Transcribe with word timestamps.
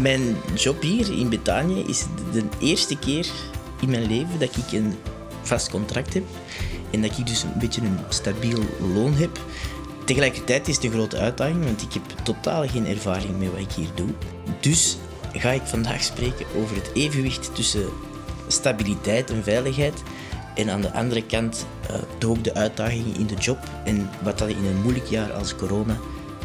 Mijn 0.00 0.36
job 0.54 0.82
hier 0.82 1.18
in 1.18 1.28
Betanië 1.28 1.84
is 1.86 2.04
de 2.32 2.42
eerste 2.60 2.98
keer 2.98 3.26
in 3.80 3.90
mijn 3.90 4.06
leven 4.06 4.38
dat 4.38 4.56
ik 4.56 4.72
een 4.72 4.94
vast 5.42 5.70
contract 5.70 6.14
heb. 6.14 6.24
En 6.90 7.02
dat 7.02 7.18
ik 7.18 7.26
dus 7.26 7.42
een 7.42 7.58
beetje 7.58 7.80
een 7.80 7.98
stabiel 8.08 8.58
loon 8.94 9.14
heb. 9.14 9.40
Tegelijkertijd 10.04 10.68
is 10.68 10.74
het 10.74 10.84
een 10.84 10.90
grote 10.90 11.18
uitdaging, 11.18 11.64
want 11.64 11.82
ik 11.82 11.92
heb 11.92 12.02
totaal 12.22 12.68
geen 12.68 12.86
ervaring 12.86 13.38
met 13.38 13.50
wat 13.50 13.60
ik 13.60 13.72
hier 13.72 13.90
doe. 13.94 14.08
Dus 14.60 14.96
ga 15.32 15.50
ik 15.50 15.62
vandaag 15.64 16.02
spreken 16.02 16.46
over 16.56 16.76
het 16.76 16.90
evenwicht 16.94 17.54
tussen 17.54 17.88
stabiliteit 18.46 19.30
en 19.30 19.42
veiligheid. 19.42 20.02
En 20.54 20.70
aan 20.70 20.80
de 20.80 20.92
andere 20.92 21.26
kant 21.26 21.66
uh, 22.20 22.30
ook 22.30 22.44
de 22.44 22.54
uitdagingen 22.54 23.16
in 23.16 23.26
de 23.26 23.34
job 23.34 23.58
en 23.84 24.10
wat 24.22 24.38
dat 24.38 24.48
in 24.48 24.64
een 24.64 24.82
moeilijk 24.82 25.06
jaar 25.06 25.32
als 25.32 25.56
corona 25.56 25.96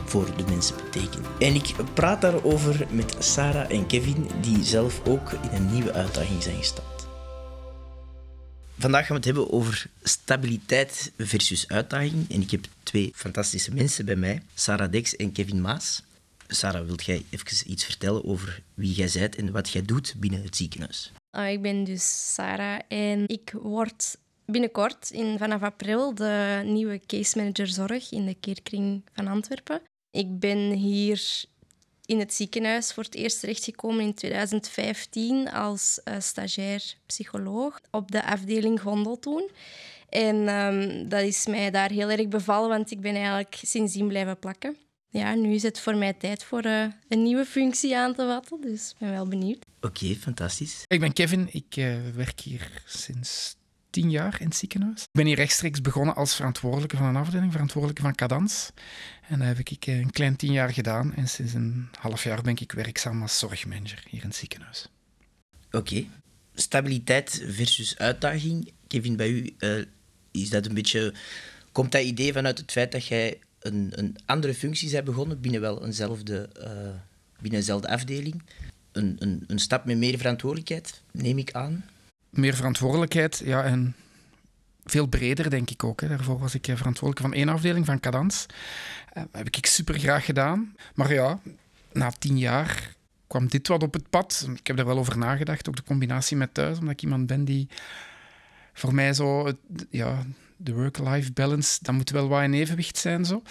voor 0.10 0.36
de 0.36 0.44
mensen 0.44 0.76
betekent. 0.76 1.28
En 1.40 1.56
ik 1.56 1.76
praat 1.94 2.22
daarover 2.22 2.88
met 2.92 3.16
Sarah 3.20 3.72
en 3.72 3.88
Kevin, 3.88 4.28
die 4.42 4.64
zelf 4.64 5.08
ook 5.08 5.32
in 5.32 5.50
een 5.52 5.72
nieuwe 5.74 5.94
uitdaging 5.94 6.44
zijn 6.44 6.58
gestapt. 6.58 7.08
Vandaag 8.80 9.06
gaan 9.06 9.16
we 9.22 9.28
het 9.28 9.36
hebben 9.36 9.52
over 9.52 9.88
stabiliteit 10.04 11.12
versus 11.18 11.68
uitdaging. 11.68 12.32
En 12.32 12.42
ik 12.42 12.52
heb 12.52 12.66
twee 12.84 13.12
fantastische 13.16 13.74
mensen 13.74 14.06
bij 14.06 14.16
mij, 14.16 14.42
Sarah 14.54 14.92
Dex 14.92 15.16
en 15.16 15.32
Kevin 15.32 15.62
Maas. 15.62 16.04
Sarah, 16.48 16.86
wilt 16.86 17.06
jij 17.06 17.26
even 17.30 17.72
iets 17.72 17.86
vertellen 17.86 18.26
over 18.26 18.62
wie 18.74 18.94
jij 18.94 19.10
bent 19.14 19.36
en 19.36 19.52
wat 19.52 19.70
jij 19.70 19.82
doet 19.82 20.16
binnen 20.18 20.44
het 20.44 20.56
ziekenhuis? 20.56 21.12
Uh, 21.38 21.52
ik 21.52 21.62
ben 21.62 21.84
dus 21.84 22.34
Sarah 22.34 22.80
en 22.88 23.28
ik 23.28 23.54
word 23.62 24.18
binnenkort, 24.46 25.10
in, 25.12 25.38
vanaf 25.38 25.62
april, 25.62 26.16
de 26.16 26.62
nieuwe 26.66 27.02
case 27.06 27.38
manager 27.38 27.68
zorg 27.68 28.12
in 28.12 28.26
de 28.26 28.36
keerkring 28.36 29.02
van 29.14 29.28
Antwerpen. 29.28 29.82
Ik 30.12 30.40
ben 30.40 30.72
hier 30.72 31.46
in 32.06 32.20
het 32.20 32.34
ziekenhuis 32.34 32.94
voor 32.94 33.04
het 33.04 33.16
eerst 33.16 33.40
terechtgekomen 33.40 34.06
in 34.06 34.14
2015 34.14 35.52
als 35.52 36.02
uh, 36.06 36.16
stagiair 36.20 36.96
psycholoog 37.06 37.80
op 37.92 38.12
de 38.12 38.26
afdeling 38.26 38.82
Gondel 38.82 39.20
toen. 39.20 39.50
En 40.10 40.36
um, 40.36 41.10
dat 41.10 41.22
is 41.22 41.48
mij 41.48 41.72
daar 41.72 41.90
heel 41.90 42.10
erg 42.10 42.28
bevallen, 42.28 42.70
want 42.70 42.92
ik 42.92 43.02
ben 43.02 43.16
eigenlijk 43.16 43.60
sindsdien 43.62 44.08
blijven 44.08 44.40
plakken. 44.40 44.78
Ja, 45.10 45.36
nu 45.36 45.54
is 45.54 45.64
het 45.64 45.80
voor 45.80 45.96
mij 45.96 46.14
tijd 46.14 46.44
voor 46.44 46.66
uh, 46.66 46.86
een 47.08 47.24
nieuwe 47.24 47.46
functie 47.46 47.98
aan 47.98 48.16
te 48.16 48.26
vatten, 48.26 48.62
dus 48.62 48.90
ik 48.90 48.96
ben 49.00 49.12
wel 49.12 49.28
benieuwd. 49.28 49.66
Oké, 49.82 50.16
fantastisch. 50.16 50.84
Ik 50.88 51.00
ben 51.00 51.14
Kevin, 51.14 51.50
ik 51.52 51.76
uh, 51.76 51.96
werk 52.16 52.40
hier 52.40 52.84
sinds 52.86 53.56
tien 54.02 54.10
jaar 54.10 54.38
in 54.40 54.46
het 54.46 54.56
ziekenhuis. 54.56 55.02
Ik 55.02 55.08
ben 55.12 55.26
hier 55.26 55.36
rechtstreeks 55.36 55.82
begonnen 55.82 56.16
als 56.16 56.36
verantwoordelijke 56.36 56.98
van 56.98 57.06
een 57.06 57.16
afdeling, 57.16 57.52
verantwoordelijke 57.52 58.02
van 58.02 58.16
cadans. 58.16 58.72
En 59.28 59.40
dat 59.40 59.48
heb 59.48 59.60
ik 59.60 59.86
eh, 59.86 60.00
een 60.00 60.12
klein 60.12 60.36
tien 60.36 60.52
jaar 60.52 60.74
gedaan. 60.74 61.14
En 61.14 61.28
sinds 61.28 61.54
een 61.54 61.88
half 62.00 62.24
jaar 62.24 62.42
ben 62.42 62.56
ik 62.56 62.72
werkzaam 62.72 63.22
als 63.22 63.40
zorgmanager 63.40 64.04
hier 64.10 64.22
in 64.22 64.28
het 64.28 64.36
ziekenhuis. 64.36 64.88
Oké. 65.72 66.06
Stabiliteit 66.54 67.46
versus 67.48 67.98
uitdaging. 67.98 68.72
Kevin, 68.88 69.16
bij 69.16 69.30
u 69.30 69.56
uh, 69.60 69.86
is 70.32 70.50
dat 70.50 70.66
een 70.66 70.74
beetje... 70.74 71.14
Komt 71.72 71.92
dat 71.92 72.04
idee 72.04 72.34
vanuit 72.34 72.58
het 72.58 72.72
feit 72.72 72.92
dat 72.92 73.06
jij 73.06 73.40
een, 73.60 73.92
een 73.92 74.16
andere 74.26 74.54
functie 74.54 74.92
bent 74.92 75.06
begonnen 75.06 75.42
binnen 75.42 75.62
wel 75.62 75.86
eenzelfde, 75.86 76.50
uh, 77.52 77.82
afdeling? 77.82 78.44
Een, 78.92 79.16
een, 79.20 79.44
een 79.48 79.60
stap 79.60 79.86
met 79.86 79.98
meer 79.98 80.18
verantwoordelijkheid, 80.18 81.02
neem 81.12 81.38
ik 81.38 81.52
aan? 81.52 81.86
Meer 82.38 82.56
verantwoordelijkheid, 82.56 83.42
ja, 83.46 83.64
en 83.64 83.96
veel 84.86 85.08
breder, 85.08 85.50
denk 85.50 85.70
ik 85.70 85.84
ook. 85.84 86.02
Hè. 86.02 86.08
Daarvoor 86.08 86.40
was 86.40 86.56
ik 86.56 86.68
eh, 86.68 86.76
verantwoordelijk 86.76 87.28
van 87.28 87.40
één 87.40 87.50
afdeling, 87.50 87.86
van 87.86 88.00
Cadans. 88.00 88.46
Uh, 89.18 89.24
heb 89.32 89.48
ik 89.48 89.66
super 89.66 90.00
graag 90.00 90.26
gedaan. 90.26 90.76
Maar 90.96 91.14
ja, 91.14 91.40
na 91.92 92.12
tien 92.20 92.38
jaar 92.38 92.96
kwam 93.28 93.48
dit 93.48 93.68
wat 93.68 93.84
op 93.84 93.94
het 93.94 94.10
pad. 94.10 94.48
Ik 94.56 94.68
heb 94.68 94.80
er 94.80 94.86
wel 94.86 94.98
over 94.98 95.18
nagedacht, 95.18 95.70
ook 95.70 95.76
de 95.76 95.84
combinatie 95.84 96.38
met 96.38 96.54
thuis, 96.54 96.78
omdat 96.78 96.94
ik 96.94 97.02
iemand 97.02 97.28
ben 97.28 97.46
die 97.46 97.68
voor 98.74 98.94
mij 98.94 99.14
zo, 99.14 99.52
ja, 99.90 100.26
de 100.58 100.74
work-life 100.74 101.32
balance, 101.32 101.80
dat 101.82 101.96
moet 101.96 102.10
wel 102.10 102.28
wat 102.28 102.44
in 102.44 102.54
evenwicht 102.54 102.98
zijn. 102.98 103.26
Zo. 103.26 103.42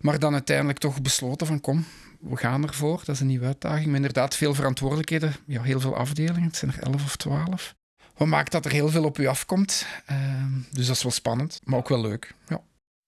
Maar 0.00 0.18
dan 0.18 0.32
uiteindelijk 0.32 0.78
toch 0.78 1.02
besloten 1.02 1.46
van 1.46 1.60
kom, 1.60 1.84
we 2.20 2.36
gaan 2.36 2.66
ervoor. 2.66 2.98
Dat 3.04 3.14
is 3.14 3.20
een 3.20 3.26
nieuwe 3.26 3.46
uitdaging. 3.46 3.86
Maar 3.86 3.96
inderdaad, 3.96 4.36
veel 4.36 4.54
verantwoordelijkheden. 4.54 5.34
Ja, 5.46 5.62
heel 5.62 5.80
veel 5.80 5.96
afdelingen. 5.96 6.42
Het 6.42 6.56
zijn 6.56 6.72
er 6.72 6.82
elf 6.82 7.04
of 7.04 7.16
twaalf 7.16 7.74
wat 8.16 8.28
maakt 8.28 8.52
dat 8.52 8.64
er 8.64 8.70
heel 8.70 8.88
veel 8.88 9.04
op 9.04 9.18
u 9.18 9.26
afkomt. 9.26 9.86
Uh, 10.10 10.44
dus 10.70 10.86
dat 10.86 10.96
is 10.96 11.02
wel 11.02 11.12
spannend, 11.12 11.60
maar 11.64 11.78
ook 11.78 11.88
wel 11.88 12.00
leuk. 12.00 12.34
Ja. 12.48 12.62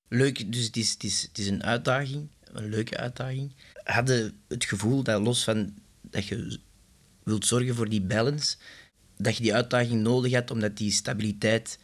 Leuk, 0.09 0.53
dus 0.53 0.65
het 0.65 0.77
is, 0.77 0.91
het, 0.91 1.05
is, 1.05 1.23
het 1.23 1.39
is 1.39 1.47
een 1.47 1.63
uitdaging, 1.65 2.29
een 2.45 2.69
leuke 2.69 2.97
uitdaging. 2.97 3.53
Hadden 3.85 4.41
het 4.49 4.65
gevoel 4.65 5.03
dat 5.03 5.23
los 5.23 5.45
van 5.45 5.75
dat 6.01 6.27
je 6.27 6.59
wilt 7.23 7.47
zorgen 7.47 7.75
voor 7.75 7.89
die 7.89 8.01
balance, 8.01 8.57
dat 9.17 9.37
je 9.37 9.43
die 9.43 9.55
uitdaging 9.55 10.03
nodig 10.03 10.33
had 10.33 10.51
omdat 10.51 10.77
die 10.77 10.91
stabiliteit 10.91 11.79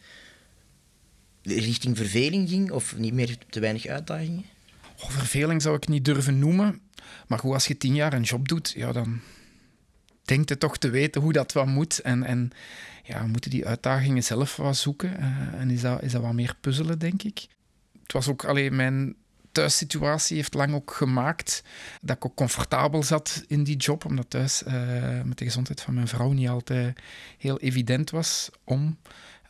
richting 1.41 1.97
verveling 1.97 2.49
ging 2.49 2.71
of 2.71 2.97
niet 2.97 3.13
meer 3.13 3.37
te 3.49 3.59
weinig 3.59 3.85
uitdagingen? 3.85 4.45
Oh, 5.01 5.09
verveling 5.09 5.61
zou 5.61 5.75
ik 5.75 5.87
niet 5.87 6.05
durven 6.05 6.39
noemen. 6.39 6.81
Maar 7.27 7.39
goed, 7.39 7.53
als 7.53 7.67
je 7.67 7.77
tien 7.77 7.95
jaar 7.95 8.13
een 8.13 8.23
job 8.23 8.47
doet, 8.47 8.73
ja, 8.75 8.91
dan 8.91 9.21
denkt 10.25 10.49
je 10.49 10.57
toch 10.57 10.77
te 10.77 10.89
weten 10.89 11.21
hoe 11.21 11.33
dat 11.33 11.51
wat 11.51 11.65
moet. 11.65 11.99
En, 11.99 12.23
en 12.23 12.51
ja, 13.03 13.21
we 13.21 13.27
moeten 13.27 13.51
die 13.51 13.67
uitdagingen 13.67 14.23
zelf 14.23 14.55
wat 14.55 14.77
zoeken. 14.77 15.15
Uh, 15.19 15.59
en 15.59 15.69
is 15.69 15.81
dat, 15.81 16.01
is 16.01 16.11
dat 16.11 16.21
wat 16.21 16.33
meer 16.33 16.55
puzzelen, 16.61 16.99
denk 16.99 17.23
ik. 17.23 17.47
Het 18.01 18.11
was 18.11 18.27
ook 18.27 18.45
alleen 18.45 18.75
mijn 18.75 19.15
thuissituatie 19.51 20.35
heeft 20.35 20.53
lang 20.53 20.73
ook 20.73 20.93
gemaakt 20.93 21.63
dat 22.01 22.15
ik 22.15 22.25
ook 22.25 22.35
comfortabel 22.35 23.03
zat 23.03 23.43
in 23.47 23.63
die 23.63 23.77
job, 23.77 24.05
omdat 24.05 24.29
thuis 24.29 24.63
uh, 24.67 24.73
met 25.21 25.37
de 25.37 25.45
gezondheid 25.45 25.81
van 25.81 25.93
mijn 25.93 26.07
vrouw 26.07 26.31
niet 26.31 26.49
altijd 26.49 26.99
heel 27.37 27.59
evident 27.59 28.09
was 28.09 28.49
om 28.63 28.97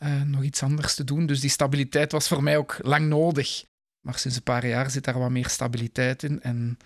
uh, 0.02 0.22
nog 0.22 0.42
iets 0.42 0.62
anders 0.62 0.94
te 0.94 1.04
doen. 1.04 1.26
Dus 1.26 1.40
die 1.40 1.50
stabiliteit 1.50 2.12
was 2.12 2.28
voor 2.28 2.42
mij 2.42 2.56
ook 2.56 2.78
lang 2.82 3.08
nodig. 3.08 3.64
Maar 4.00 4.18
sinds 4.18 4.36
een 4.36 4.42
paar 4.42 4.66
jaar 4.66 4.90
zit 4.90 5.04
daar 5.04 5.18
wat 5.18 5.30
meer 5.30 5.48
stabiliteit 5.48 6.22
in. 6.22 6.42
En 6.42 6.78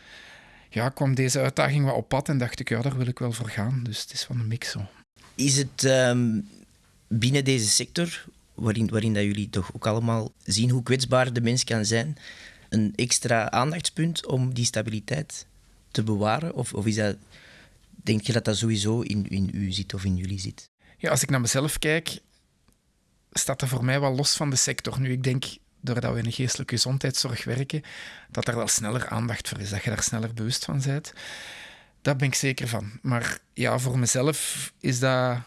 ja, 0.71 0.89
kwam 0.89 1.15
deze 1.15 1.41
uitdaging 1.41 1.85
wat 1.85 1.95
op 1.95 2.09
pad 2.09 2.29
en 2.29 2.39
dacht 2.39 2.61
ik, 2.61 2.69
ja, 2.69 2.83
daar 2.83 2.97
wil 2.97 3.07
ik 3.07 3.19
wel 3.19 3.33
voor 3.33 3.49
gaan. 3.49 3.81
Dus 3.83 4.01
het 4.01 4.13
is 4.13 4.25
van 4.25 4.41
een 4.41 4.47
mix 4.47 4.71
zo. 4.71 4.81
Is 5.35 5.57
het 5.57 5.85
um, 5.85 6.49
binnen 7.09 7.45
deze 7.45 7.69
sector, 7.69 8.25
waarin, 8.55 8.89
waarin 8.89 9.15
dat 9.15 9.23
jullie 9.23 9.51
toch 9.51 9.75
ook 9.75 9.87
allemaal 9.87 10.33
zien 10.45 10.71
hoe 10.71 10.83
kwetsbaar 10.83 11.33
de 11.33 11.41
mens 11.41 11.65
kan 11.65 11.85
zijn, 11.85 12.19
een 12.69 12.93
extra 12.97 13.51
aandachtspunt 13.51 14.27
om 14.27 14.55
die 14.55 14.65
stabiliteit 14.65 15.47
te 15.91 16.03
bewaren? 16.03 16.55
Of, 16.55 16.73
of 16.73 16.87
is 16.87 16.95
dat, 16.95 17.17
denk 17.91 18.23
je 18.23 18.33
dat 18.33 18.45
dat 18.45 18.57
sowieso 18.57 19.01
in, 19.01 19.29
in 19.29 19.51
u 19.53 19.73
zit 19.73 19.95
of 19.95 20.05
in 20.05 20.17
jullie 20.17 20.41
zit? 20.41 20.71
Ja, 20.99 21.11
als 21.11 21.23
ik 21.23 21.31
naar 21.31 21.41
mezelf 21.41 21.79
kijk, 21.79 22.21
staat 23.33 23.61
dat 23.61 23.69
voor 23.69 23.85
mij 23.85 24.01
wel 24.01 24.15
los 24.15 24.37
van 24.37 24.51
de 24.51 24.57
sector. 24.57 25.01
Nu, 25.01 25.13
ik 25.13 25.23
denk, 25.23 25.45
doordat 25.81 26.13
we 26.13 26.19
in 26.19 26.25
de 26.25 26.33
geestelijke 26.33 26.75
gezondheidszorg 26.75 27.45
werken, 27.45 27.83
dat 28.31 28.49
er 28.49 28.57
wel 28.57 28.69
sneller 28.69 29.09
aandacht 29.09 29.49
voor 29.49 29.59
is, 29.59 29.71
dat 29.71 29.83
je 29.83 29.91
daar 29.91 30.03
sneller 30.03 30.35
bewust 30.35 30.65
van 30.65 30.83
bent. 30.85 31.13
Daar 32.03 32.17
ben 32.17 32.27
ik 32.27 32.35
zeker 32.35 32.69
van. 32.69 32.99
Maar 33.03 33.39
ja, 33.55 33.79
voor 33.79 33.99
mezelf 33.99 34.73
is 34.81 34.99
dat 34.99 35.39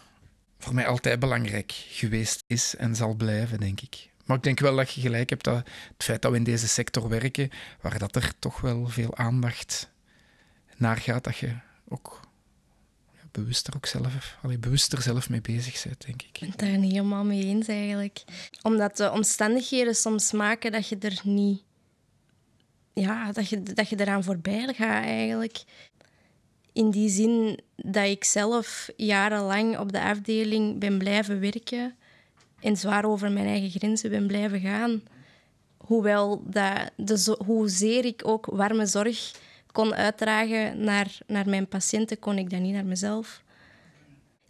voor 0.60 0.74
mij 0.74 0.88
altijd 0.88 1.20
belangrijk 1.20 1.72
geweest 1.72 2.44
is 2.48 2.76
en 2.76 2.96
zal 2.96 3.14
blijven, 3.14 3.60
denk 3.60 3.82
ik. 3.82 4.10
Maar 4.26 4.38
ik 4.38 4.44
denk 4.44 4.60
wel 4.60 4.76
dat 4.76 4.94
je 4.94 5.02
gelijk 5.02 5.30
hebt 5.30 5.44
dat 5.44 5.56
het 5.56 6.04
feit 6.04 6.22
dat 6.22 6.32
we 6.32 6.38
in 6.38 6.44
deze 6.44 6.68
sector 6.68 7.10
werken, 7.10 7.50
waar 7.82 8.00
dat 8.00 8.16
er 8.16 8.34
toch 8.40 8.62
wel 8.62 8.88
veel 8.88 9.18
aandacht 9.18 9.92
naar 10.78 10.98
gaat, 10.98 11.24
dat 11.24 11.38
je 11.38 11.54
ook 11.88 12.20
bewuster 13.34 13.76
ook 13.76 13.86
zelf, 13.86 14.38
allee, 14.42 14.58
bewuster 14.58 15.02
zelf 15.02 15.30
mee 15.30 15.42
bezig 15.42 15.84
bent, 15.84 16.06
denk 16.06 16.22
ik. 16.22 16.28
Ik 16.28 16.40
ben 16.40 16.50
het 16.50 16.60
daar 16.60 16.78
niet 16.78 16.92
helemaal 16.92 17.24
mee 17.24 17.44
eens 17.44 17.68
eigenlijk. 17.68 18.24
Omdat 18.62 18.98
de 18.98 19.12
omstandigheden 19.12 19.96
soms 19.96 20.32
maken 20.32 20.72
dat 20.72 20.88
je 20.88 20.98
er 20.98 21.20
niet... 21.24 21.62
Ja, 22.94 23.32
dat 23.32 23.50
je, 23.50 23.64
dat 23.64 23.90
je 23.90 24.00
eraan 24.00 24.24
voorbij 24.24 24.74
gaat 24.74 25.04
eigenlijk. 25.04 25.64
In 26.74 26.92
die 26.92 27.10
zin 27.10 27.60
dat 27.76 28.06
ik 28.06 28.24
zelf 28.24 28.90
jarenlang 28.96 29.78
op 29.78 29.92
de 29.92 30.02
afdeling 30.02 30.80
ben 30.80 30.98
blijven 30.98 31.40
werken 31.40 31.96
en 32.60 32.78
zwaar 32.78 33.06
over 33.06 33.32
mijn 33.32 33.48
eigen 33.48 33.70
grenzen 33.70 34.10
ben 34.10 34.28
blijven 34.28 34.60
gaan. 34.60 35.04
Hoewel 35.78 36.44
dat 36.46 36.92
de, 36.96 37.38
hoezeer 37.46 38.06
ik 38.06 38.22
ook 38.26 38.46
warme 38.46 38.86
zorg 38.86 39.32
kon 39.74 39.94
uitdragen 39.94 40.84
naar, 40.84 41.18
naar 41.28 41.50
mijn 41.50 41.68
patiënten, 41.68 42.20
kon 42.20 42.38
ik 42.38 42.50
dat 42.50 42.60
niet 42.60 42.74
naar 42.74 42.86
mezelf. 42.86 43.44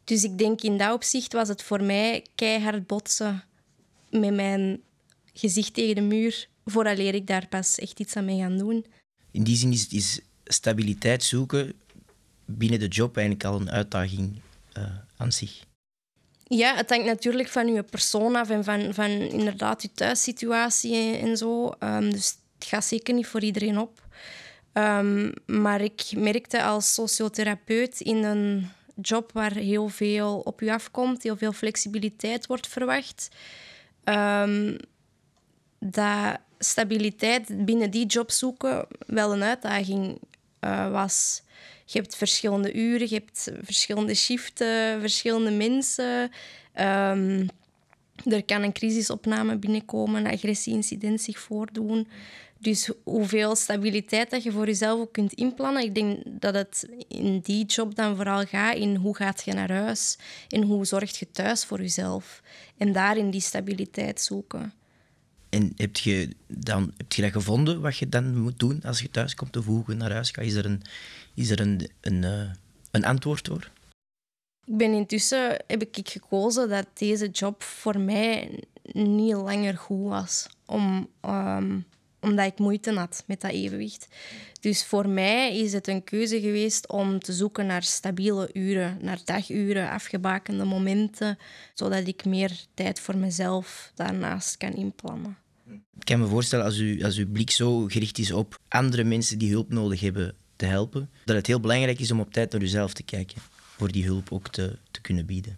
Dus 0.03 0.23
ik 0.23 0.37
denk 0.37 0.61
in 0.61 0.77
dat 0.77 0.93
opzicht 0.93 1.33
was 1.33 1.47
het 1.47 1.63
voor 1.63 1.83
mij 1.83 2.25
keihard 2.35 2.87
botsen 2.87 3.43
met 4.09 4.33
mijn 4.33 4.81
gezicht 5.33 5.73
tegen 5.73 5.95
de 5.95 6.01
muur, 6.01 6.47
vooraleer 6.65 7.13
ik 7.13 7.27
daar 7.27 7.47
pas 7.47 7.79
echt 7.79 7.99
iets 7.99 8.15
aan 8.15 8.25
mee 8.25 8.39
gaan 8.39 8.57
doen. 8.57 8.85
In 9.31 9.43
die 9.43 9.55
zin 9.55 9.71
is, 9.71 9.87
is 9.87 10.19
stabiliteit 10.43 11.23
zoeken 11.23 11.73
binnen 12.45 12.79
de 12.79 12.87
job 12.87 13.17
eigenlijk 13.17 13.45
al 13.45 13.59
een 13.59 13.71
uitdaging 13.71 14.39
uh, 14.77 14.83
aan 15.17 15.31
zich. 15.31 15.63
Ja, 16.43 16.75
het 16.75 16.89
hangt 16.89 17.05
natuurlijk 17.05 17.49
van 17.49 17.73
je 17.73 17.83
persoon 17.83 18.35
af 18.35 18.49
en 18.49 18.63
van, 18.63 18.93
van 18.93 19.09
inderdaad 19.09 19.81
je 19.81 19.91
thuissituatie 19.91 21.17
en, 21.17 21.37
zo. 21.37 21.73
Um, 21.79 22.11
dus 22.11 22.37
het 22.59 22.67
gaat 22.67 22.85
zeker 22.85 23.13
niet 23.13 23.27
voor 23.27 23.41
iedereen 23.41 23.77
op. 23.77 24.02
Ehm, 24.73 25.31
maar 25.45 25.81
ik 25.81 26.03
merkte 26.15 26.63
als 26.63 26.93
sociotherapeut 26.93 27.99
in 27.99 28.23
een 28.23 28.69
job 29.01 29.31
waar 29.31 29.53
heel 29.53 29.87
veel 29.87 30.39
op 30.39 30.61
u 30.61 30.69
afkomt, 30.69 31.23
heel 31.23 31.37
veel 31.37 31.51
flexibiliteit 31.51 32.47
wordt 32.47 32.67
verwacht, 32.67 33.29
um, 34.03 34.77
dat 35.79 36.37
stabiliteit 36.59 37.65
binnen 37.65 37.91
die 37.91 38.05
job 38.05 38.31
zoeken 38.31 38.87
wel 39.05 39.33
een 39.33 39.43
uitdaging 39.43 40.17
uh, 40.61 40.91
was. 40.91 41.41
Je 41.85 41.99
hebt 41.99 42.15
verschillende 42.15 42.73
uren, 42.73 43.09
je 43.09 43.15
hebt 43.15 43.51
verschillende 43.63 44.13
shiften, 44.13 44.99
verschillende 44.99 45.51
mensen. 45.51 46.31
Um, 46.79 47.47
er 48.25 48.43
kan 48.45 48.61
een 48.61 48.71
crisisopname 48.71 49.57
binnenkomen, 49.57 50.25
een 50.25 50.31
agressieincident 50.31 51.21
zich 51.21 51.39
voordoen. 51.39 52.07
Dus 52.63 52.89
hoeveel 53.03 53.55
stabiliteit 53.55 54.29
dat 54.29 54.43
je 54.43 54.51
voor 54.51 54.65
jezelf 54.65 54.99
ook 54.99 55.13
kunt 55.13 55.33
inplannen. 55.33 55.83
Ik 55.83 55.95
denk 55.95 56.23
dat 56.25 56.53
het 56.53 56.89
in 57.07 57.39
die 57.39 57.65
job 57.65 57.95
dan 57.95 58.15
vooral 58.15 58.45
gaat 58.45 58.75
in 58.75 58.95
hoe 58.95 59.15
gaat 59.15 59.43
je 59.45 59.53
naar 59.53 59.71
huis 59.71 60.17
en 60.47 60.63
hoe 60.63 60.85
zorg 60.85 61.19
je 61.19 61.31
thuis 61.31 61.65
voor 61.65 61.79
jezelf. 61.79 62.41
En 62.77 62.93
daarin 62.93 63.29
die 63.29 63.41
stabiliteit 63.41 64.21
zoeken. 64.21 64.73
En 65.49 65.73
heb 65.75 65.97
je, 65.97 66.29
dan, 66.47 66.93
heb 66.97 67.13
je 67.13 67.21
dat 67.21 67.31
gevonden, 67.31 67.81
wat 67.81 67.97
je 67.97 68.09
dan 68.09 68.37
moet 68.37 68.59
doen 68.59 68.81
als 68.83 69.01
je 69.01 69.09
thuis 69.09 69.35
komt 69.35 69.57
of 69.57 69.65
hoe 69.65 69.83
je 69.87 69.93
naar 69.93 70.11
huis 70.11 70.31
gaat? 70.31 70.45
Is 70.45 70.53
er 70.53 70.65
een, 70.65 70.81
is 71.33 71.49
er 71.49 71.59
een, 71.59 71.89
een, 72.01 72.13
een, 72.13 72.23
eh, 72.23 72.51
een 72.91 73.05
antwoord 73.05 73.47
voor? 73.47 73.71
Ik 74.65 74.77
ben 74.77 74.93
intussen 74.93 75.63
heb 75.67 75.81
ik 75.81 76.09
gekozen 76.09 76.69
dat 76.69 76.87
deze 76.93 77.29
job 77.29 77.63
voor 77.63 77.99
mij 77.99 78.63
niet 78.91 79.33
langer 79.33 79.77
goed 79.77 80.07
was. 80.09 80.47
Om, 80.65 81.09
ehm, 81.21 81.79
omdat 82.23 82.45
ik 82.45 82.59
moeite 82.59 82.93
had 82.93 83.23
met 83.27 83.41
dat 83.41 83.51
evenwicht. 83.51 84.07
Dus 84.59 84.85
voor 84.85 85.09
mij 85.09 85.57
is 85.57 85.73
het 85.73 85.87
een 85.87 86.03
keuze 86.03 86.41
geweest 86.41 86.87
om 86.87 87.19
te 87.19 87.33
zoeken 87.33 87.65
naar 87.65 87.83
stabiele 87.83 88.49
uren, 88.53 88.97
naar 89.01 89.19
daguren, 89.25 89.89
afgebakende 89.89 90.65
momenten, 90.65 91.37
zodat 91.73 92.07
ik 92.07 92.25
meer 92.25 92.65
tijd 92.73 92.99
voor 92.99 93.17
mezelf 93.17 93.91
daarnaast 93.95 94.57
kan 94.57 94.73
inplannen. 94.73 95.37
Ik 95.99 96.05
kan 96.05 96.19
me 96.19 96.27
voorstellen, 96.27 96.65
als, 96.65 96.77
u, 96.77 97.03
als 97.03 97.17
uw 97.17 97.31
blik 97.31 97.51
zo 97.51 97.85
gericht 97.87 98.17
is 98.17 98.31
op 98.31 98.59
andere 98.67 99.03
mensen 99.03 99.37
die 99.37 99.51
hulp 99.51 99.69
nodig 99.69 99.99
hebben 99.99 100.35
te 100.55 100.65
helpen, 100.65 101.09
dat 101.25 101.35
het 101.35 101.47
heel 101.47 101.59
belangrijk 101.59 101.99
is 101.99 102.11
om 102.11 102.19
op 102.19 102.33
tijd 102.33 102.51
naar 102.51 102.61
uzelf 102.61 102.93
te 102.93 103.03
kijken, 103.03 103.41
voor 103.77 103.91
die 103.91 104.05
hulp 104.05 104.31
ook 104.31 104.47
te, 104.49 104.77
te 104.91 105.01
kunnen 105.01 105.25
bieden. 105.25 105.57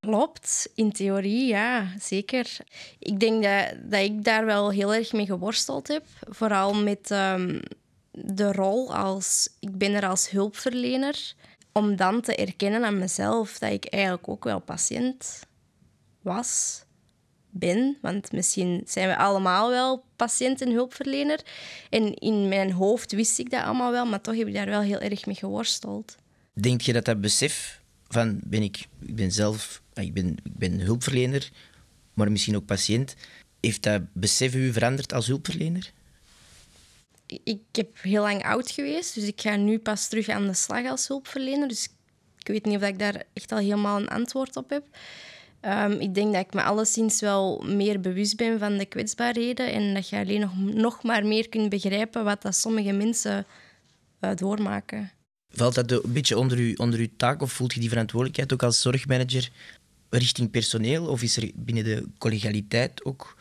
Klopt, 0.00 0.70
in 0.74 0.92
theorie 0.92 1.46
ja, 1.46 1.92
zeker. 1.98 2.56
Ik 2.98 3.20
denk 3.20 3.42
dat, 3.42 3.90
dat 3.90 4.00
ik 4.00 4.24
daar 4.24 4.46
wel 4.46 4.70
heel 4.70 4.94
erg 4.94 5.12
mee 5.12 5.26
geworsteld 5.26 5.88
heb. 5.88 6.04
Vooral 6.28 6.74
met 6.74 7.10
um, 7.10 7.60
de 8.10 8.52
rol 8.52 8.94
als... 8.94 9.48
Ik 9.60 9.78
ben 9.78 9.92
er 9.94 10.08
als 10.08 10.30
hulpverlener. 10.30 11.34
Om 11.72 11.96
dan 11.96 12.20
te 12.20 12.34
erkennen 12.34 12.84
aan 12.84 12.98
mezelf 12.98 13.58
dat 13.58 13.72
ik 13.72 13.84
eigenlijk 13.84 14.28
ook 14.28 14.44
wel 14.44 14.60
patiënt 14.60 15.40
was, 16.22 16.82
ben. 17.50 17.98
Want 18.00 18.32
misschien 18.32 18.82
zijn 18.86 19.08
we 19.08 19.16
allemaal 19.16 19.70
wel 19.70 20.04
patiënt 20.16 20.60
en 20.60 20.70
hulpverlener. 20.70 21.40
En 21.90 22.14
in 22.14 22.48
mijn 22.48 22.72
hoofd 22.72 23.12
wist 23.12 23.38
ik 23.38 23.50
dat 23.50 23.64
allemaal 23.64 23.92
wel, 23.92 24.06
maar 24.06 24.20
toch 24.20 24.36
heb 24.36 24.46
ik 24.46 24.54
daar 24.54 24.66
wel 24.66 24.80
heel 24.80 25.00
erg 25.00 25.26
mee 25.26 25.36
geworsteld. 25.36 26.16
Denk 26.52 26.80
je 26.80 26.92
dat 26.92 27.04
dat 27.04 27.20
besef 27.20 27.80
van 28.08 28.40
ben 28.44 28.62
ik, 28.62 28.86
ik 29.00 29.16
ben 29.16 29.32
zelf 29.32 29.82
ik 30.00 30.14
ben, 30.14 30.28
ik 30.28 30.56
ben 30.56 30.80
hulpverlener, 30.80 31.50
maar 32.14 32.30
misschien 32.30 32.56
ook 32.56 32.64
patiënt. 32.64 33.14
Heeft 33.60 33.82
dat 33.82 34.02
besef 34.12 34.54
u 34.54 34.72
veranderd 34.72 35.12
als 35.12 35.26
hulpverlener? 35.26 35.92
Ik 37.26 37.60
heb 37.72 37.88
heel 38.00 38.22
lang 38.22 38.44
oud 38.44 38.70
geweest, 38.70 39.14
dus 39.14 39.24
ik 39.24 39.40
ga 39.40 39.56
nu 39.56 39.78
pas 39.78 40.08
terug 40.08 40.28
aan 40.28 40.46
de 40.46 40.54
slag 40.54 40.86
als 40.86 41.08
hulpverlener. 41.08 41.68
Dus 41.68 41.88
ik 42.38 42.46
weet 42.46 42.64
niet 42.64 42.76
of 42.76 42.82
ik 42.82 42.98
daar 42.98 43.22
echt 43.32 43.52
al 43.52 43.58
helemaal 43.58 44.00
een 44.00 44.08
antwoord 44.08 44.56
op 44.56 44.70
heb. 44.70 44.84
Um, 45.64 45.92
ik 45.92 46.14
denk 46.14 46.32
dat 46.32 46.46
ik 46.46 46.54
me 46.54 46.62
alleszins 46.62 47.20
wel 47.20 47.64
meer 47.66 48.00
bewust 48.00 48.36
ben 48.36 48.58
van 48.58 48.78
de 48.78 48.86
kwetsbaarheden 48.86 49.72
en 49.72 49.94
dat 49.94 50.08
je 50.08 50.16
alleen 50.16 50.40
nog, 50.40 50.56
nog 50.56 51.02
maar 51.02 51.26
meer 51.26 51.48
kunt 51.48 51.68
begrijpen 51.68 52.24
wat 52.24 52.42
dat 52.42 52.54
sommige 52.56 52.92
mensen 52.92 53.46
uh, 54.20 54.30
doormaken. 54.34 55.10
Valt 55.52 55.74
dat 55.74 55.90
een 55.90 56.12
beetje 56.12 56.38
onder, 56.38 56.58
u, 56.58 56.74
onder 56.74 57.00
uw 57.00 57.08
taak 57.16 57.42
of 57.42 57.52
voelt 57.52 57.74
je 57.74 57.80
die 57.80 57.88
verantwoordelijkheid 57.88 58.52
ook 58.52 58.62
als 58.62 58.80
zorgmanager 58.80 59.50
richting 60.10 60.50
personeel? 60.50 61.06
Of 61.06 61.22
is 61.22 61.36
er 61.36 61.50
binnen 61.54 61.84
de 61.84 62.06
collegialiteit 62.18 63.04
ook 63.04 63.36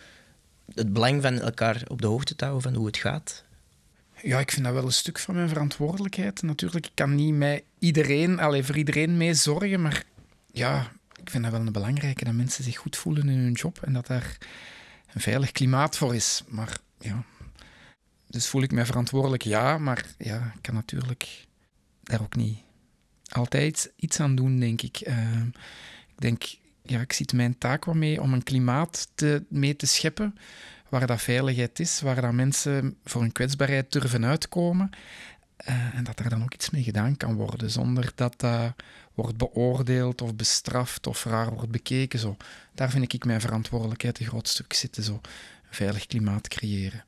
het 0.73 0.93
belang 0.93 1.21
van 1.21 1.39
elkaar 1.39 1.83
op 1.87 2.01
de 2.01 2.07
hoogte 2.07 2.35
te 2.35 2.43
houden 2.43 2.69
van 2.69 2.79
hoe 2.79 2.87
het 2.87 2.97
gaat? 2.97 3.43
Ja, 4.21 4.39
ik 4.39 4.51
vind 4.51 4.65
dat 4.65 4.73
wel 4.73 4.85
een 4.85 4.91
stuk 4.91 5.19
van 5.19 5.35
mijn 5.35 5.49
verantwoordelijkheid. 5.49 6.41
Natuurlijk, 6.41 6.85
ik 6.85 6.91
kan 6.93 7.15
niet 7.15 7.33
met 7.33 7.63
iedereen, 7.79 8.39
alleen 8.39 8.65
voor 8.65 8.77
iedereen 8.77 9.17
mee 9.17 9.33
zorgen, 9.33 9.81
maar 9.81 10.03
ja, 10.51 10.91
ik 11.21 11.29
vind 11.29 11.43
dat 11.43 11.51
wel 11.51 11.61
een 11.61 11.71
belangrijke 11.71 12.23
dat 12.23 12.33
mensen 12.33 12.63
zich 12.63 12.77
goed 12.77 12.95
voelen 12.95 13.29
in 13.29 13.37
hun 13.37 13.53
job 13.53 13.79
en 13.81 13.93
dat 13.93 14.07
daar 14.07 14.37
een 15.13 15.21
veilig 15.21 15.51
klimaat 15.51 15.97
voor 15.97 16.15
is. 16.15 16.43
Maar 16.47 16.77
ja, 16.99 17.23
dus 18.27 18.47
voel 18.47 18.61
ik 18.61 18.71
mij 18.71 18.85
verantwoordelijk, 18.85 19.43
ja, 19.43 19.77
maar 19.77 20.05
ja, 20.17 20.51
ik 20.55 20.61
kan 20.61 20.73
natuurlijk 20.73 21.45
daar 22.03 22.21
ook 22.21 22.35
niet 22.35 22.57
altijd 23.29 23.91
iets 23.95 24.19
aan 24.19 24.35
doen, 24.35 24.59
denk 24.59 24.81
ik. 24.81 24.99
Ik 24.99 25.13
denk, 26.21 26.43
ja, 26.83 26.99
ik 26.99 27.13
zie 27.13 27.27
mijn 27.35 27.57
taak 27.57 27.85
wel 27.85 27.95
mee 27.95 28.21
om 28.21 28.33
een 28.33 28.43
klimaat 28.43 29.07
te, 29.15 29.43
mee 29.49 29.75
te 29.75 29.85
scheppen 29.85 30.35
waar 30.89 31.07
dat 31.07 31.21
veiligheid 31.21 31.79
is, 31.79 32.01
waar 32.01 32.21
dat 32.21 32.31
mensen 32.31 32.97
voor 33.03 33.21
hun 33.21 33.31
kwetsbaarheid 33.31 33.91
durven 33.91 34.25
uitkomen. 34.25 34.89
Uh, 35.69 35.95
en 35.95 36.03
dat 36.03 36.17
daar 36.17 36.29
dan 36.29 36.43
ook 36.43 36.53
iets 36.53 36.69
mee 36.69 36.83
gedaan 36.83 37.17
kan 37.17 37.35
worden, 37.35 37.71
zonder 37.71 38.11
dat 38.15 38.39
dat 38.39 38.73
wordt 39.13 39.37
beoordeeld 39.37 40.21
of 40.21 40.35
bestraft 40.35 41.07
of 41.07 41.23
raar 41.23 41.53
wordt 41.53 41.71
bekeken. 41.71 42.19
Zo. 42.19 42.37
Daar 42.73 42.89
vind 42.89 43.13
ik 43.13 43.25
mijn 43.25 43.41
verantwoordelijkheid 43.41 44.19
een 44.19 44.25
groot 44.25 44.47
stuk 44.47 44.73
zitten, 44.73 45.03
zo. 45.03 45.13
een 45.13 45.19
veilig 45.69 46.05
klimaat 46.05 46.47
creëren. 46.47 47.03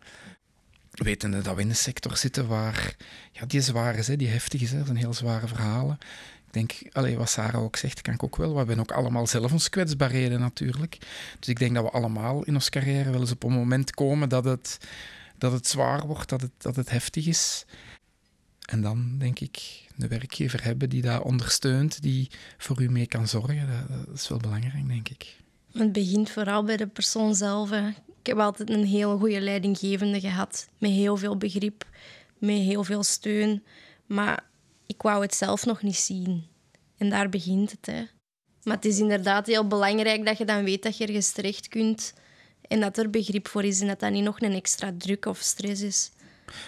Wetende 0.92 1.42
dat 1.42 1.56
we 1.56 1.62
in 1.62 1.70
een 1.70 1.76
sector 1.76 2.18
zitten 2.18 2.48
waar 2.48 2.96
ja, 3.32 3.46
die 3.46 3.62
zwaar 3.62 3.96
is, 3.96 4.06
die 4.06 4.28
heftig 4.28 4.62
is, 4.62 4.72
dat 4.72 4.86
zijn 4.86 4.98
heel 4.98 5.14
zware 5.14 5.48
verhalen 5.48 5.98
ik 6.52 6.68
denk, 6.68 6.96
allez, 6.96 7.16
wat 7.16 7.30
Sarah 7.30 7.62
ook 7.62 7.76
zegt, 7.76 8.02
kan 8.02 8.14
ik 8.14 8.24
ook 8.24 8.36
wel. 8.36 8.52
We 8.52 8.58
hebben 8.58 8.80
ook 8.80 8.92
allemaal 8.92 9.28
zelf 9.28 9.52
ons 9.52 9.70
kwetsbaarheden 9.70 10.40
natuurlijk. 10.40 10.98
Dus 11.40 11.48
ik 11.48 11.60
denk 11.60 11.76
dat 11.76 11.84
we 11.84 11.90
allemaal 11.90 12.44
in 12.44 12.54
onze 12.54 12.70
carrière 12.70 13.12
wel 13.12 13.20
eens 13.20 13.32
op 13.32 13.44
een 13.44 13.52
moment 13.52 13.92
komen 13.92 14.30
dat 14.30 14.46
het, 14.46 14.78
dat 15.38 15.52
het 15.52 15.68
zwaar 15.68 16.08
wordt, 16.08 16.30
dat 16.30 16.42
het, 16.42 16.52
dat 16.58 16.76
het 16.76 16.90
heftig 16.90 17.28
is. 17.28 17.66
En 18.66 18.82
dan 18.82 19.18
denk 19.18 19.40
ik 19.40 19.88
de 19.96 20.08
werkgever 20.08 20.64
hebben 20.64 20.90
die 20.90 21.02
dat 21.02 21.24
ondersteunt, 21.24 22.02
die 22.02 22.30
voor 22.58 22.82
u 22.82 22.90
mee 22.90 23.08
kan 23.08 23.28
zorgen. 23.28 23.68
Dat, 23.68 24.06
dat 24.06 24.16
is 24.16 24.28
wel 24.28 24.38
belangrijk, 24.38 24.88
denk 24.88 25.10
ik. 25.10 25.36
Het 25.72 25.92
begint 25.92 26.30
vooral 26.30 26.64
bij 26.64 26.78
de 26.78 26.88
persoon 26.88 27.36
zelf. 27.36 27.72
Ik 28.20 28.28
heb 28.28 28.38
altijd 28.38 28.70
een 28.70 28.86
heel 28.86 29.18
goede 29.18 29.42
leidinggevende 29.42 30.20
gehad, 30.20 30.68
met 30.78 30.92
heel 30.92 31.18
veel 31.18 31.38
begrip, 31.38 31.86
met 32.38 32.58
heel 32.58 32.84
veel 32.84 33.04
steun. 33.04 33.64
Maar 34.06 34.50
ik 34.92 35.02
wou 35.02 35.22
het 35.22 35.36
zelf 35.36 35.66
nog 35.66 35.82
niet 35.82 35.96
zien. 35.96 36.48
En 36.98 37.10
daar 37.10 37.30
begint 37.30 37.72
het. 37.72 37.86
Hè. 37.86 38.04
Maar 38.64 38.76
het 38.76 38.86
is 38.86 39.00
inderdaad 39.00 39.48
heel 39.48 39.68
belangrijk 39.68 40.26
dat 40.26 40.38
je 40.38 40.46
dan 40.46 40.64
weet 40.64 40.84
dat 40.84 40.98
je 40.98 41.06
ergens 41.06 41.32
terecht 41.32 41.68
kunt 41.68 42.14
en 42.62 42.80
dat 42.80 42.98
er 42.98 43.10
begrip 43.10 43.48
voor 43.48 43.64
is 43.64 43.80
en 43.80 43.88
dat 43.88 44.00
dat 44.00 44.12
niet 44.12 44.24
nog 44.24 44.42
een 44.42 44.54
extra 44.54 44.94
druk 44.98 45.26
of 45.26 45.38
stress 45.38 45.82
is. 45.82 46.12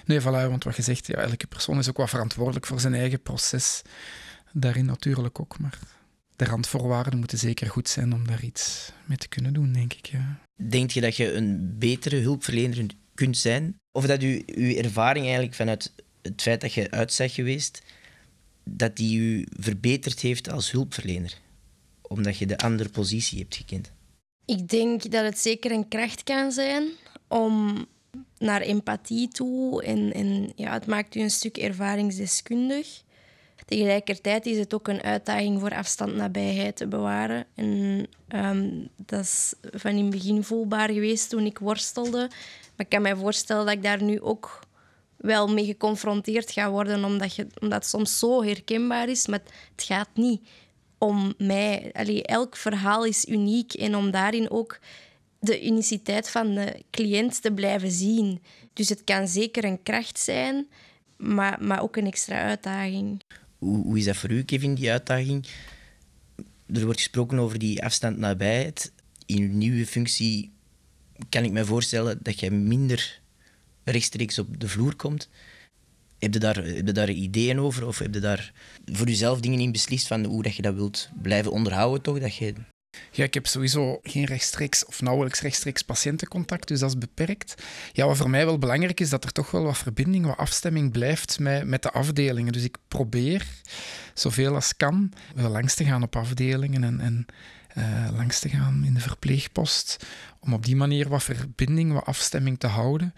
Nee, 0.06 0.22
voilà, 0.22 0.24
want 0.24 0.64
wat 0.64 0.76
je 0.76 0.82
zegt, 0.82 1.08
ja, 1.08 1.16
elke 1.16 1.48
persoon 1.48 1.78
is 1.78 1.90
ook 1.90 1.98
wel 1.98 2.08
verantwoordelijk 2.08 2.66
voor 2.66 2.80
zijn 2.80 2.94
eigen 2.94 3.22
proces. 3.22 3.82
Daarin 4.52 4.86
natuurlijk 4.86 5.40
ook, 5.40 5.60
maar 5.60 5.80
de 6.36 6.46
randvoorwaarden 6.46 7.20
moeten 7.20 7.38
zeker 7.38 7.70
goed 7.70 7.90
zijn 7.90 8.14
om 8.14 8.28
daar 8.28 8.44
iets 8.44 8.92
mee 9.06 9.18
te 9.18 9.28
kunnen 9.28 9.54
doen, 9.54 9.74
denk 9.74 9.94
ik. 9.94 10.06
Ja. 10.06 10.40
Denk 10.70 10.92
je 10.92 11.02
dat 11.02 11.16
je 11.16 11.34
een 11.34 11.76
betere 11.78 12.16
hulpverlener 12.16 12.86
kunt 13.14 13.38
zijn? 13.38 13.76
Of 13.92 14.06
dat 14.06 14.22
je 14.22 14.44
uw 14.46 14.76
ervaring 14.76 15.26
eigenlijk 15.26 15.56
vanuit 15.56 15.92
het 16.22 16.42
feit 16.42 16.62
dat 16.62 16.74
je 16.74 16.92
uit 16.92 17.16
bent 17.18 17.32
geweest, 17.32 17.82
dat 18.64 18.96
die 18.96 19.20
u 19.20 19.46
verbeterd 19.60 20.20
heeft 20.20 20.50
als 20.50 20.72
hulpverlener? 20.72 21.38
Omdat 22.02 22.38
je 22.38 22.46
de 22.46 22.58
andere 22.58 22.90
positie 22.90 23.40
hebt 23.40 23.56
gekend. 23.56 23.92
Ik 24.46 24.68
denk 24.68 25.12
dat 25.12 25.24
het 25.24 25.40
zeker 25.40 25.72
een 25.72 25.88
kracht 25.88 26.24
kan 26.24 26.52
zijn 26.52 26.84
om 27.28 27.86
naar 28.38 28.62
empathie 28.62 29.28
toe 29.28 29.84
en, 29.84 30.14
en 30.14 30.52
ja, 30.56 30.74
het 30.74 30.86
maakt 30.86 31.16
u 31.16 31.20
een 31.20 31.32
stuk 31.32 31.58
ervaringsdeskundig. 31.58 33.02
Tegelijkertijd 33.66 34.46
is 34.46 34.58
het 34.58 34.74
ook 34.74 34.88
een 34.88 35.02
uitdaging 35.02 35.60
voor 35.60 35.76
afstand 35.76 36.16
nabijheid 36.16 36.76
te 36.76 36.88
bewaren. 36.88 37.46
En 37.56 38.08
ehm, 38.28 38.70
dat 38.96 39.20
is 39.20 39.54
van 39.62 39.92
in 39.92 40.06
het 40.06 40.10
begin 40.10 40.44
voelbaar 40.44 40.90
geweest 40.90 41.30
toen 41.30 41.46
ik 41.46 41.60
worstelde. 41.60 42.18
Maar 42.76 42.86
ik 42.86 42.90
kan 42.90 43.02
mij 43.02 43.16
voorstellen 43.16 43.66
dat 43.66 43.76
ik 43.76 43.84
daar 43.84 44.04
nu 44.04 44.22
ook 44.22 44.60
wel 45.24 45.48
mee 45.48 45.66
geconfronteerd 45.66 46.52
gaat 46.52 46.72
worden, 46.72 47.04
omdat, 47.04 47.36
je, 47.36 47.48
omdat 47.60 47.80
het 47.80 47.90
soms 47.90 48.20
zo 48.20 48.44
herkenbaar 48.44 49.10
is. 49.10 49.28
Maar 49.28 49.42
het 49.76 49.84
gaat 49.86 50.10
niet 50.14 50.42
om 50.98 51.34
mij. 51.38 51.90
Allee, 51.94 52.24
elk 52.24 52.56
verhaal 52.56 53.06
is 53.06 53.26
uniek 53.26 53.74
en 53.74 53.96
om 53.96 54.12
daarin 54.12 54.52
ook 54.52 54.80
de 55.40 55.66
uniciteit 55.66 56.30
van 56.30 56.56
de 56.56 56.84
cliënt 56.92 57.42
te 57.42 57.52
blijven 57.52 57.92
zien. 57.92 58.42
Dus 58.74 58.90
het 58.90 59.04
kan 59.04 59.28
zeker 59.28 59.64
een 59.64 59.84
kracht 59.84 60.20
zijn, 60.20 60.68
maar, 61.18 61.58
maar 61.62 61.82
ook 61.82 61.96
een 61.96 62.08
extra 62.08 62.44
uitdaging. 62.44 63.22
Hoe, 63.58 63.84
hoe 63.84 63.98
is 63.98 64.06
dat 64.06 64.16
voor 64.16 64.32
u, 64.32 64.44
Kevin, 64.44 64.76
die 64.76 64.92
uitdaging? 64.92 65.48
Er 66.74 66.84
wordt 66.86 67.00
gesproken 67.00 67.40
over 67.40 67.60
die 67.60 67.84
afstand 67.84 68.18
nabijheid. 68.18 68.92
In 69.26 69.42
uw 69.42 69.52
nieuwe 69.54 69.86
functie 69.86 70.52
kan 71.30 71.44
ik 71.44 71.52
me 71.52 71.66
voorstellen 71.66 72.20
dat 72.22 72.40
je 72.40 72.52
minder 72.52 73.22
rechtstreeks 73.84 74.40
op 74.40 74.60
de 74.60 74.68
vloer 74.68 74.96
komt. 74.96 75.30
Heb 76.20 76.34
je 76.34 76.40
daar, 76.40 76.56
heb 76.56 76.86
je 76.86 76.92
daar 76.92 77.10
ideeën 77.10 77.60
over? 77.60 77.88
Of 77.88 77.98
heb 77.98 78.14
je 78.14 78.20
daar 78.20 78.54
voor 78.86 79.08
jezelf 79.08 79.40
dingen 79.40 79.60
in 79.60 79.72
beslist 79.72 80.08
van 80.08 80.26
hoe 80.26 80.44
dat 80.44 80.56
je 80.56 80.62
dat 80.62 80.76
wilt 80.76 81.10
blijven 81.22 81.52
onderhouden? 81.52 82.02
Toch? 82.02 82.20
Dat 82.20 82.36
je 82.36 82.54
ja, 83.12 83.24
ik 83.24 83.34
heb 83.34 83.48
sowieso 83.48 84.00
geen 84.04 84.26
rechtstreeks 84.26 84.86
of 84.86 85.02
nauwelijks 85.02 85.42
rechtstreeks 85.42 85.82
patiëntencontact, 85.82 86.68
dus 86.68 86.80
dat 86.80 86.90
is 86.90 86.98
beperkt. 86.98 87.64
Ja, 87.92 88.06
wat 88.06 88.18
voor 88.18 88.30
mij 88.30 88.46
wel 88.46 88.58
belangrijk 88.58 89.00
is, 89.00 89.10
dat 89.10 89.24
er 89.24 89.32
toch 89.32 89.52
wel 89.52 89.64
wat 89.64 89.78
verbinding, 89.78 90.26
wat 90.26 90.38
afstemming 90.38 90.92
blijft 90.92 91.40
met, 91.40 91.66
met 91.66 91.84
de 91.84 91.92
afdelingen. 91.92 92.54
Dus 92.54 92.64
ik 92.64 92.78
probeer 92.88 93.48
zoveel 94.14 94.56
als 94.56 94.78
kan 94.78 95.12
wel 95.36 95.50
langs 95.50 95.76
te 95.76 95.86
gaan 95.86 96.04
op 96.04 96.16
afdelingen 96.16 96.84
en, 96.84 97.00
en 97.00 97.26
uh, 97.78 98.10
langs 98.16 98.40
te 98.40 98.50
gaan 98.50 98.84
in 98.86 98.94
de 98.94 99.00
verpleegpost, 99.00 100.06
om 100.40 100.54
op 100.54 100.66
die 100.66 100.76
manier 100.76 101.10
wat 101.10 101.24
verbinding, 101.24 101.94
wat 101.94 102.06
afstemming 102.06 102.60
te 102.60 102.68
houden. 102.68 103.14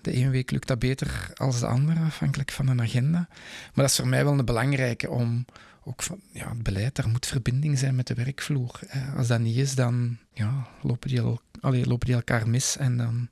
De 0.00 0.12
ene 0.12 0.30
week 0.30 0.50
lukt 0.50 0.68
dat 0.68 0.78
beter 0.78 1.30
als 1.34 1.60
de 1.60 1.66
andere, 1.66 2.00
afhankelijk 2.00 2.50
van 2.52 2.68
een 2.68 2.80
agenda. 2.80 3.28
Maar 3.28 3.70
dat 3.74 3.90
is 3.90 3.96
voor 3.96 4.08
mij 4.08 4.24
wel 4.24 4.38
een 4.38 4.44
belangrijke 4.44 5.10
om 5.10 5.44
ook 5.84 6.02
van 6.02 6.20
ja, 6.32 6.48
het 6.48 6.62
beleid, 6.62 6.94
daar 6.94 7.08
moet 7.08 7.26
verbinding 7.26 7.78
zijn 7.78 7.94
met 7.94 8.06
de 8.06 8.14
werkvloer. 8.14 8.80
Als 9.16 9.26
dat 9.26 9.40
niet 9.40 9.56
is, 9.56 9.74
dan 9.74 10.18
ja, 10.32 10.68
lopen, 10.82 11.08
die 11.08 11.20
al, 11.20 11.40
lopen 11.60 12.06
die 12.06 12.14
elkaar 12.14 12.48
mis 12.48 12.76
en 12.76 12.96
dan 12.96 13.28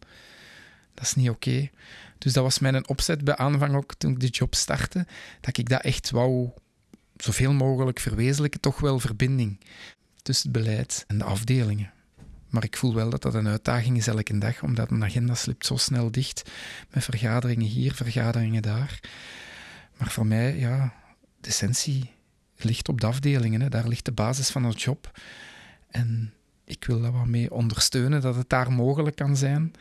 dat 0.94 1.04
is 1.04 1.14
niet 1.14 1.30
oké. 1.30 1.70
Dus 2.18 2.32
dat 2.32 2.42
was 2.42 2.58
mijn 2.58 2.88
opzet 2.88 3.24
bij 3.24 3.36
aanvang 3.36 3.74
ook 3.74 3.94
toen 3.94 4.12
ik 4.12 4.20
de 4.20 4.26
job 4.26 4.54
startte, 4.54 5.06
dat 5.40 5.56
ik 5.56 5.68
dat 5.68 5.82
echt 5.82 6.10
wou 6.10 6.50
zoveel 7.16 7.52
mogelijk 7.52 8.00
verwezenlijken, 8.00 8.60
toch 8.60 8.80
wel 8.80 9.00
verbinding 9.00 9.60
tussen 10.22 10.52
het 10.52 10.62
beleid 10.62 11.04
en 11.06 11.18
de 11.18 11.24
afdelingen. 11.24 11.92
Maar 12.48 12.64
ik 12.64 12.76
voel 12.76 12.94
wel 12.94 13.10
dat 13.10 13.22
dat 13.22 13.34
een 13.34 13.48
uitdaging 13.48 13.96
is 13.96 14.06
elke 14.06 14.38
dag, 14.38 14.62
omdat 14.62 14.90
een 14.90 15.04
agenda 15.04 15.34
slipt 15.34 15.66
zo 15.66 15.76
snel 15.76 16.10
dicht 16.10 16.50
met 16.90 17.04
vergaderingen 17.04 17.66
hier, 17.66 17.94
vergaderingen 17.94 18.62
daar. 18.62 19.00
Maar 19.96 20.10
voor 20.10 20.26
mij, 20.26 20.58
ja, 20.58 20.94
de 21.40 21.48
essentie 21.48 22.10
ligt 22.56 22.88
op 22.88 23.00
de 23.00 23.06
afdelingen. 23.06 23.60
Hè. 23.60 23.68
Daar 23.68 23.88
ligt 23.88 24.04
de 24.04 24.12
basis 24.12 24.50
van 24.50 24.64
ons 24.64 24.84
job. 24.84 25.20
En 25.90 26.32
ik 26.64 26.84
wil 26.84 27.00
daar 27.00 27.12
wat 27.12 27.26
mee 27.26 27.52
ondersteunen, 27.52 28.20
dat 28.20 28.34
het 28.34 28.48
daar 28.48 28.72
mogelijk 28.72 29.16
kan 29.16 29.36
zijn. 29.36 29.72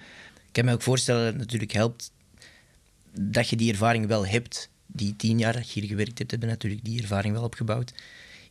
Ik 0.46 0.52
kan 0.52 0.66
me 0.66 0.74
ook 0.74 0.82
voorstellen 0.82 1.24
dat 1.24 1.34
het 1.34 1.42
natuurlijk 1.42 1.72
helpt 1.72 2.12
dat 3.20 3.50
je 3.50 3.56
die 3.56 3.72
ervaring 3.72 4.08
wel 4.08 4.28
hebt. 4.28 4.70
Die 4.88 5.16
tien 5.16 5.40
jaar 5.40 5.54
dat 5.54 5.72
je 5.72 5.80
hier 5.80 5.90
gewerkt 5.90 6.18
hebt, 6.18 6.32
hebben 6.32 6.50
natuurlijk 6.50 6.84
die 6.84 7.02
ervaring 7.02 7.34
wel 7.34 7.44
opgebouwd. 7.44 7.94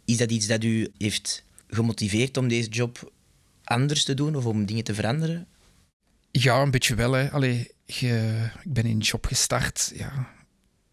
Is 0.05 0.17
dat 0.17 0.31
iets 0.31 0.47
dat 0.47 0.65
u 0.65 0.93
heeft 0.99 1.45
gemotiveerd 1.69 2.37
om 2.37 2.49
deze 2.49 2.69
job 2.69 3.13
anders 3.65 4.05
te 4.05 4.15
doen 4.15 4.37
of 4.37 4.47
om 4.47 4.67
dingen 4.67 4.85
te 4.85 4.95
veranderen? 4.95 5.47
Ja, 6.31 6.61
een 6.61 6.71
beetje 6.71 6.95
wel. 6.95 7.13
Hè. 7.13 7.31
Allee, 7.31 7.71
ik 7.87 8.01
ben 8.65 8.85
in 8.85 8.99
de 8.99 9.05
job 9.05 9.27
gestart 9.27 9.93
ja, 9.95 10.29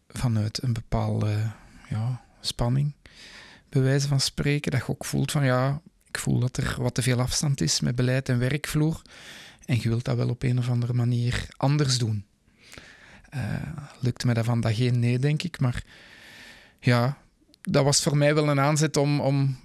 vanuit 0.08 0.64
een 0.64 0.74
bepaalde 0.74 1.52
ja, 1.90 2.22
spanning 2.42 2.94
bij 3.72 3.82
wijze 3.82 4.08
van 4.08 4.20
spreken. 4.20 4.72
Dat 4.72 4.80
je 4.80 4.90
ook 4.90 5.06
voelt 5.06 5.32
van 5.32 5.46
ja, 5.46 5.82
ik 6.08 6.18
voel 6.18 6.40
dat 6.40 6.58
er 6.58 6.76
wat 6.78 6.94
te 6.94 7.02
veel 7.02 7.20
afstand 7.20 7.62
is 7.62 7.80
met 7.80 7.96
beleid 7.96 8.30
en 8.30 8.40
werkvloer. 8.40 9.02
En 9.66 9.76
je 9.82 9.90
wilt 9.90 10.06
dat 10.06 10.18
wel 10.18 10.30
op 10.30 10.44
een 10.44 10.58
of 10.58 10.70
andere 10.70 10.94
manier 10.94 11.48
anders 11.58 11.98
doen. 11.98 12.26
Uh, 13.36 13.54
lukte 14.00 14.28
me 14.28 14.34
dat 14.34 14.48
geen 14.64 15.00
nee, 15.00 15.20
denk 15.20 15.44
ik. 15.44 15.60
Maar 15.60 15.84
ja, 16.80 17.18
dat 17.62 17.84
was 17.84 18.02
voor 18.02 18.18
mij 18.18 18.36
wel 18.36 18.50
een 18.50 18.60
aanzet 18.60 18.98
om, 18.98 19.20
om 19.20 19.60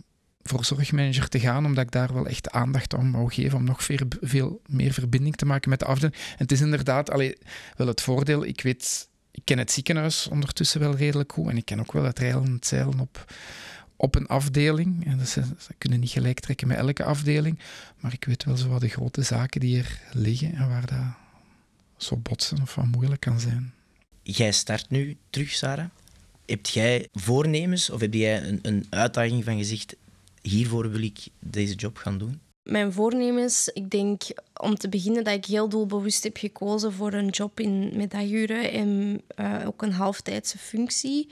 voor 0.49 0.65
zorgmanager 0.65 1.29
te 1.29 1.41
gaan, 1.41 1.67
omdat 1.67 1.85
ik 1.85 1.91
daar 1.91 2.15
wel 2.15 2.27
echt 2.27 2.51
aandacht 2.51 2.95
aan 2.95 3.13
wou 3.13 3.33
geven 3.33 3.59
om 3.59 3.65
nog 3.65 3.85
veel, 3.85 4.07
veel 4.21 4.61
meer 4.67 4.93
verbinding 4.93 5.37
te 5.37 5.47
maken 5.47 5.71
met 5.71 5.79
de 5.79 5.85
afdeling. 5.85 6.17
En 6.17 6.37
het 6.37 6.53
is 6.53 6.61
inderdaad 6.61 7.11
allee, 7.11 7.39
wel 7.77 7.87
het 7.87 8.03
voordeel, 8.03 8.45
ik 8.45 8.61
weet, 8.61 9.09
ik 9.31 9.43
ken 9.45 9.59
het 9.59 9.73
ziekenhuis 9.73 10.29
ondertussen 10.29 10.81
wel 10.81 10.97
redelijk 10.97 11.33
goed 11.33 11.49
en 11.49 11.57
ik 11.57 11.65
ken 11.65 11.81
ook 11.81 11.93
wel 11.93 12.05
het 12.05 12.19
rijlen 12.19 12.45
en 12.45 12.53
het 12.53 12.67
zeilen 12.67 13.01
op, 13.01 13.33
op 13.97 14.15
een 14.15 14.27
afdeling. 14.27 15.07
En 15.07 15.19
dat, 15.19 15.29
ze, 15.29 15.43
kunnen 15.79 16.01
niet 16.01 16.11
gelijk 16.11 16.41
trekken 16.41 16.69
met 16.69 16.77
elke 16.77 17.05
afdeling. 17.05 17.59
Maar 18.01 18.13
ik 18.13 18.25
weet 18.25 18.45
wel 18.45 18.57
zo 18.57 18.69
wat 18.69 18.81
de 18.81 18.89
grote 18.89 19.23
zaken 19.23 19.61
die 19.61 19.79
er 19.79 20.01
liggen 20.13 20.55
en 20.55 20.69
waar 20.69 20.87
dat 20.87 21.25
zo 21.97 22.17
botsen 22.17 22.63
of 22.63 22.75
wat 22.75 22.87
moeilijk 22.87 23.21
kan 23.21 23.41
zijn. 23.41 23.73
Jij 24.23 24.53
start 24.53 24.91
nu 24.91 25.17
terug, 25.31 25.51
Sarah. 25.51 25.87
Heb 26.47 26.67
jij 26.67 27.09
voornemens 27.13 27.91
of 27.91 28.01
heb 28.01 28.15
jij 28.15 28.43
een, 28.43 28.59
een 28.63 28.87
uitdaging 28.91 29.45
van 29.45 29.57
gezegd: 29.57 29.97
hiervoor 30.49 30.91
wil 30.91 31.03
ik 31.03 31.27
deze 31.39 31.75
job 31.75 31.97
gaan 31.97 32.19
doen? 32.19 32.41
Mijn 32.63 32.93
voornemens, 32.93 33.69
ik 33.69 33.91
denk 33.91 34.23
om 34.61 34.75
te 34.75 34.89
beginnen 34.89 35.25
dat 35.25 35.35
ik 35.35 35.45
heel 35.45 35.69
doelbewust 35.69 36.23
heb 36.23 36.37
gekozen 36.37 36.93
voor 36.93 37.13
een 37.13 37.29
job 37.29 37.61
in 37.61 37.93
medailleuren 37.97 38.73
en 38.73 39.23
uh, 39.41 39.63
ook 39.67 39.83
een 39.83 39.93
halftijdse 39.93 40.59
functie 40.59 41.29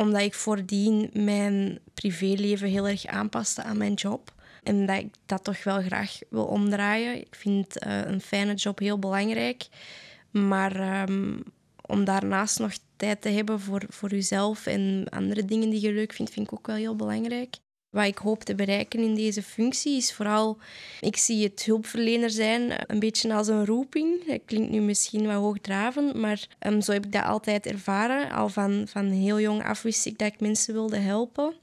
omdat 0.00 0.20
ik 0.20 0.34
voordien 0.34 1.10
mijn 1.12 1.78
privéleven 1.94 2.68
heel 2.68 2.88
erg 2.88 3.06
aanpaste 3.06 3.62
aan 3.62 3.76
mijn 3.76 3.94
job. 3.94 4.34
En 4.62 4.86
dat 4.86 4.98
ik 4.98 5.14
dat 5.26 5.44
toch 5.44 5.64
wel 5.64 5.82
graag 5.82 6.18
wil 6.30 6.44
omdraaien. 6.44 7.16
Ik 7.16 7.34
vind 7.34 7.86
uh, 7.86 8.00
een 8.04 8.20
fijne 8.20 8.54
job 8.54 8.78
heel 8.78 8.98
belangrijk. 8.98 9.68
Maar 10.30 11.02
um, 11.08 11.42
om 11.86 12.04
daarnaast 12.04 12.58
nog 12.58 12.72
tijd 12.96 13.22
te 13.22 13.28
hebben 13.28 13.60
voor, 13.60 13.82
voor 13.88 14.10
jezelf 14.10 14.66
en 14.66 15.06
andere 15.10 15.44
dingen 15.44 15.70
die 15.70 15.80
je 15.80 15.92
leuk 15.92 16.12
vindt, 16.12 16.32
vind 16.32 16.46
ik 16.46 16.52
ook 16.52 16.66
wel 16.66 16.76
heel 16.76 16.96
belangrijk. 16.96 17.56
Wat 17.90 18.06
ik 18.06 18.18
hoop 18.18 18.42
te 18.42 18.54
bereiken 18.54 19.00
in 19.00 19.14
deze 19.14 19.42
functie 19.42 19.96
is 19.96 20.12
vooral, 20.12 20.58
ik 21.00 21.16
zie 21.16 21.42
het 21.44 21.64
hulpverlener 21.64 22.30
zijn 22.30 22.72
een 22.86 22.98
beetje 22.98 23.34
als 23.34 23.48
een 23.48 23.66
roeping. 23.66 24.26
Dat 24.26 24.40
klinkt 24.44 24.70
nu 24.70 24.80
misschien 24.80 25.26
wat 25.26 25.34
hoogdravend, 25.34 26.14
maar 26.14 26.46
um, 26.66 26.80
zo 26.80 26.92
heb 26.92 27.04
ik 27.04 27.12
dat 27.12 27.24
altijd 27.24 27.66
ervaren. 27.66 28.30
Al 28.30 28.48
van, 28.48 28.84
van 28.88 29.06
heel 29.06 29.40
jong 29.40 29.64
af 29.64 29.82
wist 29.82 30.06
ik 30.06 30.18
dat 30.18 30.32
ik 30.32 30.40
mensen 30.40 30.74
wilde 30.74 30.96
helpen. 30.96 31.54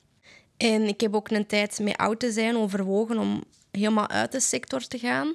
En 0.57 0.81
ik 0.87 1.01
heb 1.01 1.15
ook 1.15 1.29
een 1.29 1.45
tijd 1.45 1.79
met 1.79 1.97
oud 1.97 2.19
te 2.19 2.31
zijn 2.31 2.57
overwogen 2.57 3.17
om 3.17 3.43
helemaal 3.71 4.09
uit 4.09 4.31
de 4.31 4.39
sector 4.39 4.87
te 4.87 4.99
gaan. 4.99 5.33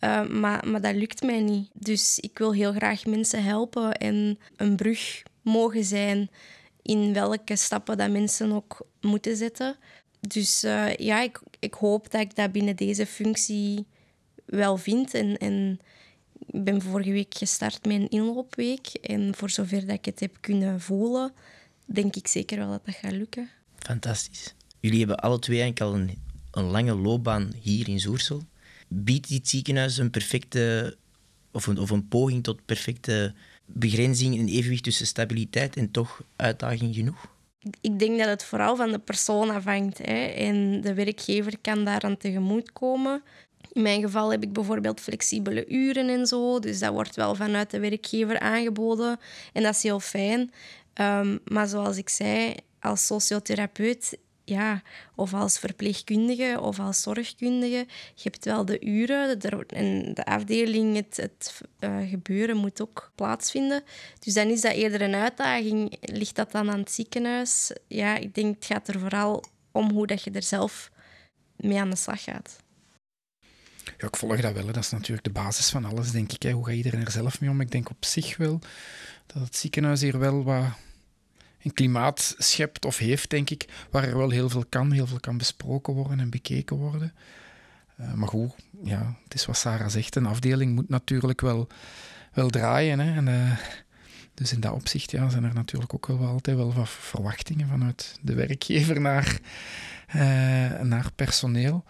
Uh, 0.00 0.26
maar, 0.26 0.68
maar 0.68 0.80
dat 0.80 0.94
lukt 0.94 1.22
mij 1.22 1.40
niet. 1.40 1.70
Dus 1.72 2.18
ik 2.18 2.38
wil 2.38 2.52
heel 2.52 2.72
graag 2.72 3.06
mensen 3.06 3.42
helpen 3.42 3.92
en 3.92 4.38
een 4.56 4.76
brug 4.76 5.22
mogen 5.42 5.84
zijn 5.84 6.30
in 6.82 7.12
welke 7.12 7.56
stappen 7.56 7.96
dat 7.96 8.10
mensen 8.10 8.52
ook 8.52 8.86
moeten 9.00 9.36
zetten. 9.36 9.76
Dus 10.28 10.64
uh, 10.64 10.94
ja, 10.94 11.20
ik, 11.22 11.40
ik 11.58 11.74
hoop 11.74 12.10
dat 12.10 12.20
ik 12.20 12.34
dat 12.34 12.52
binnen 12.52 12.76
deze 12.76 13.06
functie 13.06 13.86
wel 14.44 14.76
vind. 14.76 15.14
En, 15.14 15.36
en 15.38 15.80
ik 16.46 16.64
ben 16.64 16.82
vorige 16.82 17.12
week 17.12 17.34
gestart 17.36 17.84
met 17.84 17.96
een 17.96 18.08
inloopweek. 18.08 18.86
En 18.86 19.34
voor 19.34 19.50
zover 19.50 19.86
dat 19.86 19.96
ik 19.96 20.04
het 20.04 20.20
heb 20.20 20.36
kunnen 20.40 20.80
voelen, 20.80 21.32
denk 21.84 22.16
ik 22.16 22.26
zeker 22.26 22.58
wel 22.58 22.70
dat 22.70 22.84
dat 22.84 22.94
gaat 22.94 23.12
lukken. 23.12 23.50
Fantastisch. 23.78 24.54
Jullie 24.80 24.98
hebben 24.98 25.16
alle 25.16 25.38
twee 25.38 25.60
eigenlijk 25.60 25.92
al 25.92 26.00
een, 26.00 26.18
een 26.50 26.70
lange 26.70 26.94
loopbaan 26.94 27.52
hier 27.60 27.88
in 27.88 28.00
Zoersel. 28.00 28.42
Biedt 28.88 29.28
dit 29.28 29.48
ziekenhuis 29.48 29.98
een 29.98 30.10
perfecte, 30.10 30.96
of 31.50 31.66
een, 31.66 31.78
of 31.78 31.90
een 31.90 32.08
poging 32.08 32.42
tot 32.42 32.64
perfecte 32.64 33.34
begrenzing 33.66 34.38
en 34.38 34.48
evenwicht 34.48 34.82
tussen 34.82 35.06
stabiliteit 35.06 35.76
en 35.76 35.90
toch 35.90 36.22
uitdaging 36.36 36.94
genoeg? 36.94 37.34
Ik 37.80 37.98
denk 37.98 38.18
dat 38.18 38.28
het 38.28 38.44
vooral 38.44 38.76
van 38.76 38.90
de 38.90 38.98
persoon 38.98 39.50
afhangt. 39.50 39.98
Hè. 39.98 40.24
En 40.26 40.80
de 40.80 40.94
werkgever 40.94 41.58
kan 41.60 41.84
daaraan 41.84 42.16
tegemoetkomen. 42.16 43.22
In 43.72 43.82
mijn 43.82 44.00
geval 44.00 44.30
heb 44.30 44.42
ik 44.42 44.52
bijvoorbeeld 44.52 45.00
flexibele 45.00 45.66
uren 45.68 46.08
en 46.08 46.26
zo. 46.26 46.58
Dus 46.58 46.78
dat 46.78 46.92
wordt 46.92 47.16
wel 47.16 47.34
vanuit 47.34 47.70
de 47.70 47.78
werkgever 47.78 48.38
aangeboden. 48.38 49.18
En 49.52 49.62
dat 49.62 49.74
is 49.74 49.82
heel 49.82 50.00
fijn. 50.00 50.50
Um, 51.00 51.38
maar 51.44 51.66
zoals 51.66 51.96
ik 51.96 52.08
zei, 52.08 52.54
als 52.80 53.06
sociotherapeut 53.06 54.18
ja, 54.46 54.82
of 55.14 55.34
als 55.34 55.58
verpleegkundige 55.58 56.60
of 56.60 56.78
als 56.78 57.02
zorgkundige. 57.02 57.86
Je 58.14 58.22
hebt 58.22 58.44
wel 58.44 58.64
de 58.64 58.80
uren 58.80 59.40
en 59.68 60.14
de 60.14 60.24
afdeling, 60.24 60.96
het, 60.96 61.60
uh, 61.80 62.10
gebeuren 62.10 62.56
moet 62.56 62.80
ook 62.80 63.12
plaatsvinden. 63.14 63.82
Dus 64.18 64.34
dan 64.34 64.48
is 64.48 64.60
dat 64.60 64.72
eerder 64.72 65.02
een 65.02 65.14
uitdaging. 65.14 65.96
Ligt 66.00 66.36
dat 66.36 66.52
dan 66.52 66.70
aan 66.70 66.78
het 66.78 66.90
ziekenhuis? 66.90 67.72
Ja, 67.88 68.16
ik 68.16 68.34
denk 68.34 68.54
het 68.54 68.64
gaat 68.64 68.88
er 68.88 69.00
vooral 69.00 69.44
om 69.72 69.90
hoe 69.90 70.06
dat 70.06 70.22
je 70.22 70.30
er 70.30 70.42
zelf 70.42 70.90
mee 71.56 71.80
aan 71.80 71.90
de 71.90 71.96
slag 71.96 72.22
gaat. 72.22 72.56
Ja, 73.98 74.06
ik 74.06 74.16
volg 74.16 74.40
dat 74.40 74.52
wel. 74.52 74.66
Dat 74.66 74.76
is 74.76 74.90
natuurlijk 74.90 75.24
de 75.24 75.32
basis 75.32 75.70
van 75.70 75.84
alles, 75.84 76.10
denk 76.10 76.32
ik. 76.32 76.42
Hè. 76.42 76.50
Hoe 76.50 76.66
gaat 76.66 76.74
iedereen 76.74 77.04
er 77.04 77.10
zelf 77.10 77.40
mee 77.40 77.50
om? 77.50 77.60
Ik 77.60 77.70
denk 77.70 77.90
op 77.90 78.04
zich 78.04 78.36
wel 78.36 78.60
dat 79.26 79.42
het 79.42 79.56
ziekenhuis 79.56 80.00
hier 80.00 80.18
wel 80.18 80.44
wat 80.44 80.64
een 81.66 81.72
klimaat 81.72 82.34
schept 82.38 82.84
of 82.84 82.98
heeft, 82.98 83.30
denk 83.30 83.50
ik, 83.50 83.68
waar 83.90 84.04
er 84.04 84.16
wel 84.16 84.30
heel 84.30 84.48
veel 84.48 84.64
kan, 84.68 84.92
heel 84.92 85.06
veel 85.06 85.20
kan 85.20 85.38
besproken 85.38 85.94
worden 85.94 86.20
en 86.20 86.30
bekeken 86.30 86.76
worden. 86.76 87.12
Uh, 88.00 88.12
maar 88.12 88.28
goed, 88.28 88.52
ja, 88.82 89.16
het 89.24 89.34
is 89.34 89.46
wat 89.46 89.56
Sarah 89.56 89.88
zegt, 89.88 90.16
een 90.16 90.26
afdeling 90.26 90.74
moet 90.74 90.88
natuurlijk 90.88 91.40
wel, 91.40 91.68
wel 92.32 92.48
draaien. 92.48 92.98
Hè, 92.98 93.16
en 93.16 93.26
uh, 93.26 93.58
Dus 94.36 94.52
in 94.52 94.60
dat 94.60 94.72
opzicht 94.72 95.10
ja, 95.10 95.28
zijn 95.28 95.44
er 95.44 95.54
natuurlijk 95.54 95.94
ook 95.94 96.06
wel 96.06 96.26
altijd 96.26 96.56
wel 96.56 96.86
verwachtingen 96.86 97.68
vanuit 97.68 98.18
de 98.22 98.34
werkgever 98.34 99.00
naar, 99.00 99.38
eh, 100.06 100.80
naar 100.80 101.10
personeel. 101.14 101.84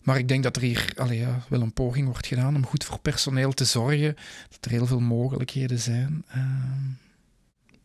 Maar 0.00 0.18
ik 0.18 0.28
denk 0.28 0.42
dat 0.42 0.56
er 0.56 0.62
hier 0.62 0.92
allee, 0.96 1.18
ja, 1.18 1.44
wel 1.48 1.60
een 1.60 1.72
poging 1.72 2.06
wordt 2.06 2.26
gedaan 2.26 2.56
om 2.56 2.66
goed 2.66 2.84
voor 2.84 2.98
personeel 2.98 3.52
te 3.52 3.64
zorgen. 3.64 4.16
Dat 4.48 4.64
er 4.64 4.70
heel 4.70 4.86
veel 4.86 5.00
mogelijkheden 5.00 5.78
zijn. 5.78 6.24
Uh, 6.36 6.44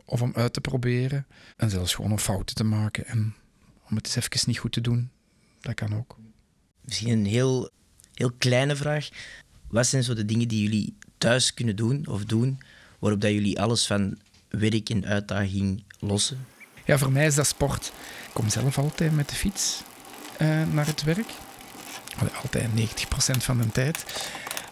of 0.06 0.22
om 0.22 0.32
uit 0.36 0.54
te 0.54 0.62
proberen. 0.62 1.26
En 1.58 1.70
zelfs 1.70 1.94
gewoon 1.94 2.12
om 2.12 2.20
fouten 2.20 2.56
te 2.56 2.64
maken. 2.64 3.06
En 3.06 3.36
om 3.90 3.96
het 3.96 4.06
eens 4.06 4.16
even 4.16 4.50
niet 4.50 4.60
goed 4.60 4.72
te 4.72 4.82
doen. 4.82 5.10
Dat 5.60 5.74
kan 5.74 5.96
ook. 5.96 6.18
Misschien 6.82 7.10
een 7.10 7.26
heel, 7.26 7.70
heel 8.14 8.32
kleine 8.38 8.76
vraag. 8.76 9.10
Wat 9.68 9.88
zijn 9.88 10.04
zo 10.04 10.14
de 10.14 10.26
dingen 10.26 10.48
die 10.48 10.64
jullie 10.64 10.98
thuis 11.18 11.54
kunnen 11.54 11.76
doen 11.76 12.08
of 12.08 12.26
doen, 12.26 12.60
waarop 13.00 13.22
dat 13.22 13.32
jullie 13.32 13.62
alles 13.62 13.88
van 13.88 14.18
werk 14.50 14.90
en 14.90 15.06
uitdaging 15.06 15.84
lossen? 16.00 16.46
Ja, 16.86 16.98
voor 16.98 17.12
mij 17.12 17.26
is 17.26 17.36
dat 17.36 17.48
sport. 17.48 17.86
Ik 18.28 18.34
kom 18.34 18.50
zelf 18.50 18.78
altijd 18.78 19.16
met 19.16 19.30
de 19.30 19.36
fiets 19.36 19.84
uh, 20.42 20.68
naar 20.74 20.86
het 20.86 21.04
werk. 21.04 21.30
Altijd 22.42 22.70
90% 22.70 23.38
van 23.38 23.58
de 23.58 23.72
tijd. 23.72 24.06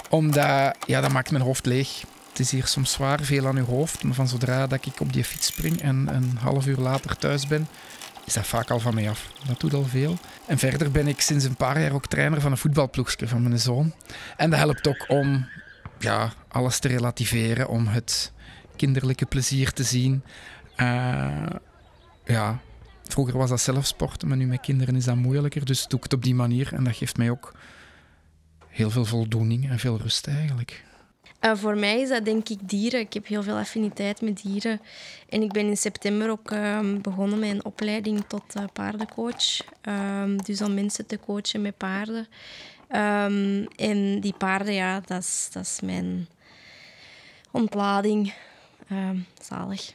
Omdat, 0.09 0.77
ja, 0.85 1.01
dat 1.01 1.11
maakt 1.11 1.31
mijn 1.31 1.43
hoofd 1.43 1.65
leeg. 1.65 2.03
Het 2.33 2.41
is 2.41 2.51
hier 2.51 2.67
soms 2.67 2.91
zwaar, 2.91 3.21
veel 3.21 3.47
aan 3.47 3.55
je 3.55 3.61
hoofd. 3.61 4.03
Maar 4.03 4.13
van 4.13 4.27
zodra 4.27 4.67
dat 4.67 4.85
ik 4.85 4.99
op 4.99 5.13
die 5.13 5.23
fiets 5.23 5.47
spring 5.47 5.81
en 5.81 6.07
een 6.15 6.37
half 6.37 6.65
uur 6.65 6.77
later 6.77 7.17
thuis 7.17 7.47
ben, 7.47 7.67
is 8.25 8.33
dat 8.33 8.47
vaak 8.47 8.69
al 8.69 8.79
van 8.79 8.93
mij 8.93 9.09
af. 9.09 9.29
Dat 9.47 9.59
doet 9.59 9.73
al 9.73 9.83
veel. 9.83 10.17
En 10.47 10.57
verder 10.57 10.91
ben 10.91 11.07
ik 11.07 11.21
sinds 11.21 11.45
een 11.45 11.55
paar 11.55 11.81
jaar 11.81 11.91
ook 11.91 12.07
trainer 12.07 12.41
van 12.41 12.51
een 12.51 12.57
voetbalploegje 12.57 13.27
van 13.27 13.43
mijn 13.43 13.59
zoon. 13.59 13.93
En 14.37 14.49
dat 14.49 14.59
helpt 14.59 14.87
ook 14.87 15.05
om 15.07 15.47
ja, 15.99 16.33
alles 16.47 16.79
te 16.79 16.87
relativeren, 16.87 17.67
om 17.67 17.87
het 17.87 18.31
kinderlijke 18.75 19.25
plezier 19.25 19.71
te 19.71 19.83
zien. 19.83 20.23
Uh, 20.77 21.45
ja, 22.25 22.59
vroeger 23.03 23.37
was 23.37 23.49
dat 23.49 23.61
zelf 23.61 23.85
sporten, 23.85 24.27
maar 24.27 24.37
nu 24.37 24.45
met 24.45 24.61
kinderen 24.61 24.95
is 24.95 25.05
dat 25.05 25.15
moeilijker. 25.15 25.65
Dus 25.65 25.87
doe 25.87 25.97
ik 25.97 26.03
het 26.03 26.13
op 26.13 26.23
die 26.23 26.35
manier 26.35 26.73
en 26.73 26.83
dat 26.83 26.95
geeft 26.95 27.17
mij 27.17 27.29
ook 27.29 27.53
heel 28.67 28.89
veel 28.89 29.05
voldoening 29.05 29.69
en 29.69 29.79
veel 29.79 29.97
rust 29.97 30.27
eigenlijk. 30.27 30.83
Uh, 31.45 31.55
voor 31.55 31.77
mij 31.77 32.01
is 32.01 32.09
dat 32.09 32.25
denk 32.25 32.49
ik 32.49 32.69
dieren. 32.69 32.99
Ik 32.99 33.13
heb 33.13 33.27
heel 33.27 33.43
veel 33.43 33.57
affiniteit 33.57 34.21
met 34.21 34.41
dieren. 34.41 34.81
En 35.29 35.41
ik 35.41 35.51
ben 35.51 35.65
in 35.65 35.77
september 35.77 36.29
ook 36.29 36.51
uh, 36.51 36.79
begonnen 37.01 37.39
met 37.39 37.49
een 37.49 37.65
opleiding 37.65 38.23
tot 38.27 38.43
uh, 38.57 38.63
paardencoach. 38.73 39.59
Um, 39.81 40.43
dus 40.43 40.61
om 40.61 40.73
mensen 40.73 41.05
te 41.05 41.19
coachen 41.19 41.61
met 41.61 41.77
paarden. 41.77 42.27
Um, 42.91 43.67
en 43.75 44.19
die 44.19 44.33
paarden, 44.37 44.73
ja, 44.73 44.99
dat 45.05 45.21
is, 45.21 45.49
dat 45.51 45.63
is 45.63 45.79
mijn 45.81 46.27
ontlading. 47.51 48.33
zalig. 49.41 49.89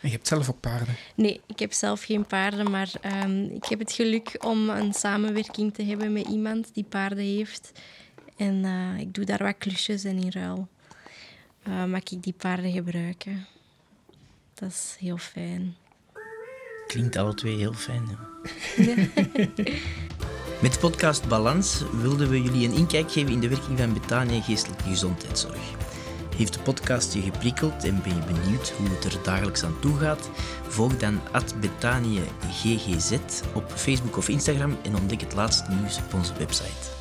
En 0.00 0.08
je 0.08 0.14
hebt 0.14 0.28
zelf 0.28 0.48
ook 0.48 0.60
paarden? 0.60 0.94
Nee, 1.14 1.40
ik 1.46 1.58
heb 1.58 1.72
zelf 1.72 2.02
geen 2.02 2.26
paarden, 2.26 2.70
maar 2.70 2.90
ik 3.50 3.64
heb 3.64 3.78
het 3.78 3.92
geluk 3.92 4.44
om 4.44 4.68
een 4.68 4.92
samenwerking 4.92 5.74
te 5.74 5.84
hebben 5.84 6.12
met 6.12 6.26
iemand 6.26 6.74
die 6.74 6.84
paarden 6.84 7.24
heeft. 7.24 7.72
En 8.36 8.64
ik 8.98 9.14
doe 9.14 9.24
daar 9.24 9.42
wat 9.42 9.58
klusjes 9.58 10.04
en 10.04 10.18
in 10.18 10.30
ruil 10.30 10.68
uh, 11.68 11.84
mag 11.84 12.00
ik 12.00 12.22
die 12.22 12.34
paarden 12.36 12.72
gebruiken. 12.72 13.46
Dat 14.54 14.68
is 14.68 14.96
heel 14.98 15.16
fijn. 15.16 15.76
Klinkt 16.86 17.16
alle 17.16 17.34
twee 17.34 17.56
heel 17.56 17.72
fijn. 17.72 18.08
Met 20.62 20.78
podcast 20.80 21.28
Balans 21.28 21.82
wilden 22.00 22.28
we 22.28 22.42
jullie 22.42 22.68
een 22.68 22.74
inkijk 22.74 23.12
geven 23.12 23.32
in 23.32 23.40
de 23.40 23.48
werking 23.48 23.78
van 23.78 23.92
Betania 23.92 24.40
Geestelijke 24.40 24.84
Gezondheidszorg. 24.84 25.74
Heeft 26.36 26.52
de 26.52 26.60
podcast 26.60 27.14
je 27.14 27.20
geprikkeld 27.20 27.84
en 27.84 28.02
ben 28.02 28.14
je 28.14 28.32
benieuwd 28.32 28.70
hoe 28.70 28.88
het 28.88 29.04
er 29.04 29.22
dagelijks 29.22 29.64
aan 29.64 29.80
toe 29.80 29.96
gaat? 29.96 30.30
Volg 30.68 30.96
dan 30.96 31.20
Betanië 31.60 32.22
GGZ 32.50 33.18
op 33.54 33.70
Facebook 33.70 34.16
of 34.16 34.28
Instagram 34.28 34.76
en 34.82 34.96
ontdek 34.96 35.20
het 35.20 35.34
laatste 35.34 35.70
nieuws 35.70 35.98
op 35.98 36.14
onze 36.14 36.32
website. 36.38 36.95